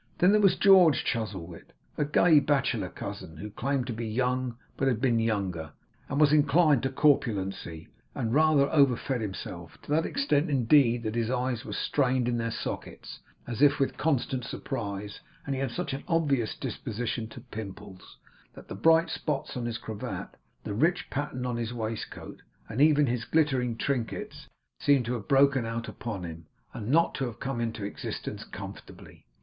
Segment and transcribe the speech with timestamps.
[0.17, 4.87] Then there was George Chuzzlewit, a gay bachelor cousin, who claimed to be young but
[4.87, 5.73] had been younger,
[6.09, 11.29] and was inclined to corpulency, and rather overfed himself; to that extent, indeed, that his
[11.29, 15.93] eyes were strained in their sockets, as if with constant surprise; and he had such
[15.93, 18.17] an obvious disposition to pimples,
[18.55, 20.29] that the bright spots on his cravat,
[20.63, 24.47] the rich pattern on his waistcoat, and even his glittering trinkets,
[24.79, 29.27] seemed to have broken out upon him, and not to have come into existence comfortably.